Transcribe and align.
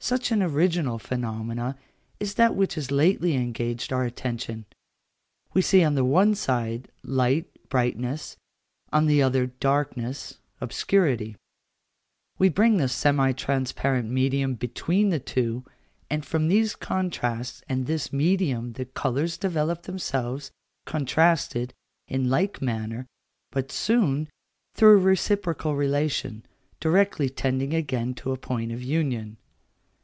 Such 0.00 0.30
an 0.30 0.42
original 0.42 0.98
phenomenon 0.98 1.76
is 2.20 2.34
that 2.34 2.54
which 2.54 2.74
has 2.74 2.90
lately 2.90 3.34
engaged 3.36 3.90
our 3.90 4.04
attention. 4.04 4.66
We 5.54 5.62
see 5.62 5.82
on 5.82 5.94
the 5.94 6.04
one 6.04 6.34
side 6.34 6.88
light, 7.02 7.46
brightness; 7.70 8.36
on 8.92 9.06
the 9.06 9.22
other 9.22 9.46
darkness, 9.46 10.40
obscurity: 10.60 11.36
we 12.36 12.50
bring 12.50 12.76
the 12.76 12.88
semi 12.90 13.32
transparent 13.32 14.10
medium 14.10 14.56
between 14.56 15.08
the 15.08 15.18
two, 15.18 15.64
and 16.10 16.22
from 16.22 16.48
these 16.48 16.76
contrasts 16.76 17.62
and 17.66 17.86
this 17.86 18.12
medium 18.12 18.74
the 18.74 18.84
colours 18.84 19.38
develop 19.38 19.84
themselves, 19.84 20.50
contrasted, 20.84 21.72
in 22.08 22.28
like 22.28 22.60
manner, 22.60 23.06
but 23.50 23.72
soon, 23.72 24.28
through 24.74 24.98
a 24.98 25.02
reciprocal 25.02 25.74
relation, 25.74 26.44
directly 26.78 27.30
tending 27.30 27.72
again 27.72 28.12
to 28.12 28.32
a 28.32 28.36
point 28.36 28.70
of 28.70 28.82
union. 28.82 29.38